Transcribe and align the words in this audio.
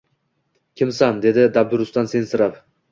Kimsan, 0.81 1.21
dedi 1.29 1.47
dabdurustdan 1.61 2.13
sensirab 2.17 2.61